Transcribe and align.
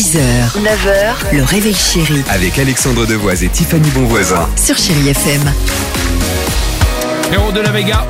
6h, 0.00 0.18
9h, 0.56 1.36
le 1.36 1.42
réveil 1.42 1.74
chéri 1.74 2.24
Avec 2.30 2.58
Alexandre 2.58 3.04
Devoise 3.04 3.44
et 3.44 3.50
Tiffany 3.50 3.86
Bonvoisin. 3.90 4.48
sur 4.56 4.74
Chérie 4.78 5.10
FM. 5.10 5.42
Héros 7.30 7.52
de 7.52 7.60
la 7.60 7.70
Vega. 7.70 8.06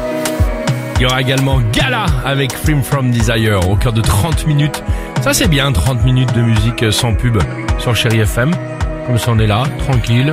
Il 0.95 1.03
y 1.03 1.07
aura 1.07 1.21
également 1.21 1.59
Gala 1.73 2.07
avec 2.25 2.57
Film 2.57 2.85
from 2.85 3.11
Desire 3.11 3.69
au 3.69 3.75
cœur 3.75 3.93
de 3.93 4.03
30 4.03 4.47
minutes. 4.47 4.85
Ça 5.21 5.35
c'est 5.35 5.49
bien, 5.49 5.73
30 5.73 6.05
minutes 6.05 6.33
de 6.33 6.43
musique 6.43 6.93
sans 6.93 7.13
pub 7.15 7.39
sur 7.81 7.97
Chéri 7.97 8.21
FM. 8.21 8.53
Comme 9.09 9.19
ça 9.19 9.33
on 9.33 9.41
est 9.41 9.49
là, 9.49 9.65
tranquille. 9.81 10.33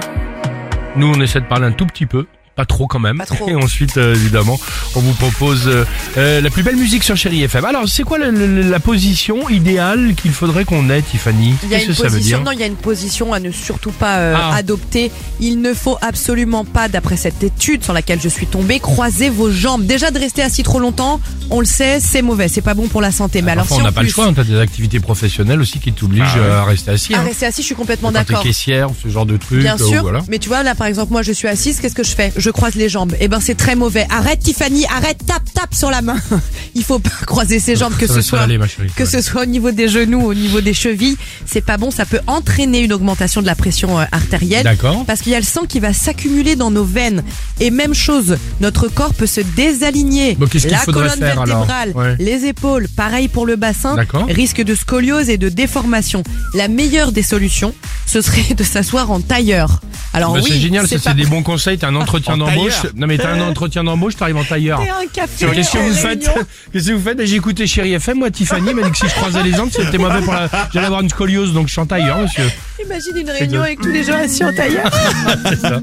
Nous 0.96 1.12
on 1.12 1.20
essaie 1.22 1.42
de 1.42 1.46
parler 1.48 1.66
un 1.66 1.72
tout 1.72 1.88
petit 1.88 2.06
peu. 2.06 2.28
Pas 2.58 2.66
trop 2.66 2.88
quand 2.88 3.00
même. 3.00 3.24
Trop. 3.26 3.48
Et 3.50 3.56
ensuite, 3.56 3.98
euh, 3.98 4.14
évidemment, 4.16 4.60
on 4.96 5.00
vous 5.00 5.14
propose 5.14 5.68
euh, 5.68 5.86
euh, 6.18 6.42
la 6.42 6.50
plus 6.50 6.64
belle 6.64 6.76
musique 6.76 7.04
sur 7.04 7.16
Chéri 7.16 7.44
FM. 7.44 7.64
Alors, 7.66 7.88
c'est 7.88 8.04
quoi 8.04 8.18
la, 8.18 8.32
la- 8.32 8.48
la 8.48 8.80
position 8.80 9.48
idéale 9.48 10.16
qu'il 10.16 10.32
faudrait 10.32 10.66
qu'on 10.66 10.90
ait, 10.90 11.02
Tiffany? 11.04 11.54
Il 11.64 11.70
y 11.70 11.76
a 11.76 11.78
Qu'est-ce 11.78 11.90
une 11.90 11.96
que 11.96 11.98
ça 12.02 12.04
veut 12.10 12.18
position, 12.18 12.38
dire? 12.40 12.46
non, 12.46 12.52
il 12.52 12.60
y 12.60 12.64
a 12.64 12.66
une 12.66 12.76
position 12.76 13.32
à 13.32 13.40
ne 13.40 13.52
surtout 13.52 13.92
pas 13.92 14.18
euh, 14.18 14.36
Ah. 14.36 14.56
adopter. 14.56 15.12
Il 15.40 15.62
ne 15.62 15.74
faut 15.74 15.98
absolument 16.02 16.66
pas, 16.66 16.88
d'après 16.90 17.16
cette 17.16 17.44
étude 17.44 17.84
sur 17.84 17.94
laquelle 17.94 18.20
je 18.22 18.28
suis 18.30 18.48
tombée, 18.48 18.80
croiser 18.80 19.30
vos 19.30 19.52
jambes. 19.52 19.86
Déjà 19.86 20.10
de 20.12 20.18
rester 20.20 20.42
assis 20.42 20.64
trop 20.64 20.80
longtemps, 20.80 21.22
on 21.52 21.60
le 21.60 21.66
sait, 21.68 22.00
c'est 22.00 22.24
mauvais, 22.24 22.48
c'est 22.48 22.62
pas 22.62 22.74
bon 22.74 22.88
pour 22.88 23.02
la 23.02 23.12
santé. 23.12 23.42
Mais 23.44 23.52
alors 23.52 23.66
Parfois, 23.66 23.78
si 23.78 23.82
on 23.82 23.86
n'a 23.86 23.92
pas 23.92 24.02
le 24.04 24.10
choix. 24.10 24.28
On 24.28 24.34
a 24.42 24.44
des 24.44 24.60
activités 24.60 25.00
professionnelles 25.00 25.62
aussi 25.62 25.80
qui 25.80 25.94
t'obligent 25.94 26.24
Ah 26.52 26.62
à 26.62 26.66
rester 26.66 26.90
assis. 26.92 27.14
À 27.14 27.20
hein. 27.20 27.24
rester 27.24 27.46
assis, 27.46 27.62
je 27.62 27.68
suis 27.68 27.76
complètement 27.76 28.12
d'accord. 28.12 28.42
caissière, 28.42 28.90
ce 29.04 29.10
genre 29.10 29.28
de 29.28 29.38
truc. 29.38 29.60
Bien 29.60 29.78
sûr, 29.78 30.02
voilà. 30.02 30.22
mais 30.28 30.40
tu 30.40 30.50
vois 30.50 30.64
là 30.64 30.74
par 30.74 30.88
exemple 30.88 31.12
moi 31.12 31.22
je 31.22 31.32
suis 31.32 31.48
assise, 31.48 31.80
qu'est-ce 31.80 31.94
que 31.96 32.04
je 32.04 32.16
fais? 32.16 32.34
Je 32.36 32.47
croise 32.52 32.76
les 32.76 32.90
jambes. 32.90 33.14
Eh 33.20 33.28
ben 33.28 33.40
c'est 33.40 33.56
très 33.56 33.76
mauvais. 33.76 34.06
Arrête 34.10 34.40
Tiffany, 34.40 34.86
arrête, 34.86 35.26
tape, 35.26 35.44
tape 35.54 35.74
sur 35.74 35.90
la 35.90 36.02
main. 36.02 36.18
Il 36.76 36.84
faut 36.84 37.00
pas 37.00 37.10
croiser 37.26 37.60
ses 37.60 37.76
jambes 37.76 37.96
que 37.98 38.08
Ça 38.08 38.16
ce 38.16 38.22
soit 38.22 38.40
aller, 38.42 38.60
chérie, 38.68 38.90
que 38.96 39.06
ce 39.06 39.22
soit 39.22 39.44
au 39.44 39.46
niveau 39.46 39.72
des 39.72 39.88
genoux, 39.88 40.22
au 40.22 40.34
niveau 40.34 40.62
des 40.62 40.74
chevilles, 40.74 41.18
c'est 41.46 41.62
pas 41.62 41.78
bon, 41.78 41.90
ça 41.92 42.06
peut 42.06 42.20
entraîner 42.28 42.80
une 42.82 42.94
augmentation 42.94 43.42
de 43.42 43.48
la 43.48 43.56
pression 43.56 44.00
euh, 44.00 44.04
artérielle. 44.12 44.64
D'accord. 44.64 45.04
Parce 45.06 45.22
qu'il 45.22 45.32
y 45.32 45.36
a 45.36 45.40
le 45.40 45.46
sang 45.46 45.62
qui 45.68 45.80
va 45.80 45.94
s'accumuler 45.94 46.56
dans 46.56 46.72
nos 46.72 46.84
veines. 46.84 47.24
Et 47.60 47.72
même 47.72 47.94
chose, 47.94 48.38
notre 48.62 48.88
corps 48.88 49.14
peut 49.14 49.26
se 49.26 49.42
désaligner. 49.42 50.36
Bon, 50.36 50.48
la 50.70 50.80
colonne 50.86 51.10
faire, 51.18 51.36
vertébrale, 51.44 51.92
Ouais. 51.96 52.16
les 52.20 52.46
épaules, 52.46 52.88
pareil 52.96 53.28
pour 53.28 53.46
le 53.46 53.56
bassin, 53.56 53.96
D'accord. 53.96 54.26
risque 54.28 54.62
de 54.62 54.76
scoliose 54.76 55.30
et 55.30 55.38
de 55.38 55.50
déformation. 55.50 56.24
La 56.54 56.68
meilleure 56.68 57.12
des 57.12 57.24
solutions, 57.24 57.74
ce 58.06 58.22
serait 58.22 58.54
de 58.58 58.64
s'asseoir 58.64 59.12
en 59.12 59.20
tailleur. 59.20 59.82
Alors 60.14 60.34
Bah, 60.34 60.40
oui, 60.44 60.50
c'est 60.54 60.60
génial, 60.60 60.84
ça 60.84 60.90
c'est 60.90 60.98
c'est 61.00 61.04
pas 61.04 61.14
des 61.14 61.26
bons 61.26 61.44
conseils. 61.44 61.78
T'as 61.78 61.90
un 61.90 61.96
entretien 61.96 62.37
d'embauche. 62.38 62.84
Non 62.96 63.08
mais 63.08 63.18
t'as 63.18 63.32
un 63.34 63.42
entretien 63.42 63.84
d'embauche, 63.84 64.16
t'arrives 64.16 64.38
en 64.38 64.44
tailleur. 64.44 64.82
C'est 64.84 64.90
un 64.90 65.08
café. 65.12 65.46
Qu'est-ce 65.54 65.72
que 65.72 65.78
vous 65.80 65.94
faites. 65.94 66.30
Qu'est-ce 66.72 66.88
que 66.88 66.94
vous 66.94 67.02
faites 67.04 67.26
J'ai 67.26 67.36
écouté 67.36 67.68
Chéri 67.68 67.94
FM, 67.94 68.20
moi 68.20 68.32
Tiffany 68.32 68.74
m'a 68.74 68.84
dit 68.84 68.92
que 68.92 68.98
si 68.98 69.08
je 69.08 69.14
croisais 69.16 69.44
les 69.44 69.52
jambes, 69.54 69.70
c'était 69.72 69.98
mauvais 69.98 70.22
pour 70.22 70.34
la... 70.34 70.48
J'allais 70.74 70.86
avoir 70.88 71.02
une 71.02 71.10
scoliose, 71.10 71.54
donc 71.54 71.68
je 71.68 71.74
suis 71.74 71.82
en 71.82 71.86
tailleur, 71.86 72.18
monsieur. 72.20 72.50
Imagine 72.84 73.18
une 73.18 73.30
réunion 73.30 73.62
avec 73.62 73.80
tous 73.82 73.92
les 73.92 74.04
gens 74.04 74.18
assis 74.18 74.44
en 74.44 74.54
tailleur. 74.54 74.90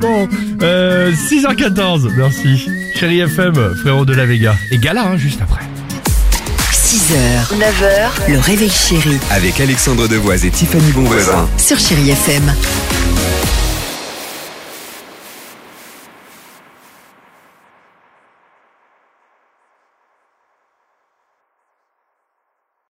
Bon, 0.00 0.28
euh, 0.62 1.12
6h14, 1.12 2.10
merci. 2.16 2.66
Chéri 2.98 3.20
FM, 3.20 3.76
frérot 3.76 4.04
de 4.04 4.12
la 4.14 4.26
Vega. 4.26 4.56
Et 4.72 4.78
Gala, 4.78 5.04
hein, 5.04 5.16
juste 5.16 5.40
après. 5.40 5.60
6h, 6.72 7.56
9h, 7.56 8.32
le 8.32 8.38
réveil 8.40 8.68
chéri 8.70 9.16
Avec 9.30 9.60
Alexandre 9.60 10.08
Devoise 10.08 10.44
et 10.44 10.50
Tiffany 10.50 10.90
Bonvoisin. 10.92 11.48
sur 11.56 11.78
Chérie 11.78 12.10
FM. 12.10 12.52